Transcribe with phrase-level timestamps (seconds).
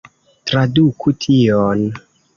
[0.51, 1.85] Traduku tion!